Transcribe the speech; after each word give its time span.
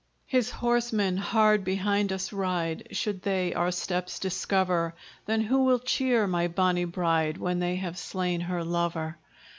"His 0.25 0.49
horsemen 0.49 1.17
hard 1.17 1.63
behind 1.63 2.11
us 2.11 2.33
ride; 2.33 2.87
Should 2.89 3.21
they 3.21 3.53
our 3.53 3.69
steps 3.69 4.17
discover, 4.17 4.95
Then 5.27 5.41
who 5.41 5.63
will 5.63 5.77
cheer 5.77 6.25
my 6.25 6.47
bonny 6.47 6.85
bride 6.85 7.37
When 7.37 7.59
they 7.59 7.75
have 7.75 7.99
slain 7.99 8.41
her 8.41 8.63
lover?" 8.63 9.19